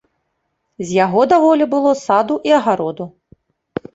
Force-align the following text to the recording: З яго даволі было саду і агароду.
З 0.83 0.95
яго 1.05 1.21
даволі 1.33 1.67
было 1.75 1.91
саду 2.05 2.37
і 2.51 2.55
агароду. 2.61 3.05